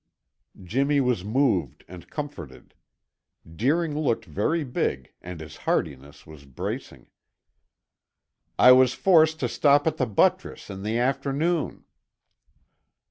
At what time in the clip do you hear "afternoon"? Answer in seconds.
10.97-11.85